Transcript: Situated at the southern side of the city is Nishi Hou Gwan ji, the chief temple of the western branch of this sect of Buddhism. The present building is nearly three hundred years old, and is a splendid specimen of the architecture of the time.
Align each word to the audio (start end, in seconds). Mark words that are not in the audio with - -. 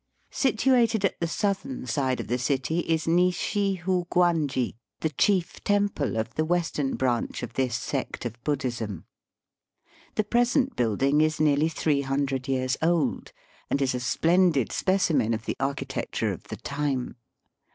Situated 0.31 1.05
at 1.05 1.19
the 1.19 1.27
southern 1.27 1.85
side 1.85 2.19
of 2.19 2.25
the 2.27 2.39
city 2.39 2.79
is 2.79 3.05
Nishi 3.05 3.77
Hou 3.77 4.05
Gwan 4.09 4.47
ji, 4.47 4.75
the 5.01 5.11
chief 5.11 5.63
temple 5.63 6.17
of 6.17 6.33
the 6.33 6.43
western 6.43 6.95
branch 6.95 7.43
of 7.43 7.53
this 7.53 7.75
sect 7.75 8.25
of 8.25 8.43
Buddhism. 8.43 9.05
The 10.15 10.23
present 10.23 10.75
building 10.75 11.21
is 11.21 11.39
nearly 11.39 11.69
three 11.69 12.01
hundred 12.01 12.47
years 12.47 12.77
old, 12.81 13.31
and 13.69 13.79
is 13.79 13.93
a 13.93 13.99
splendid 13.99 14.71
specimen 14.71 15.35
of 15.35 15.45
the 15.45 15.55
architecture 15.59 16.31
of 16.31 16.45
the 16.45 16.57
time. 16.57 17.15